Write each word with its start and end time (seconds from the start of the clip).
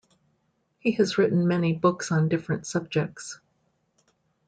He 0.79 0.93
has 0.93 1.19
written 1.19 1.47
many 1.47 1.73
books 1.73 2.11
on 2.11 2.27
different 2.27 2.65
subjects. 2.65 3.39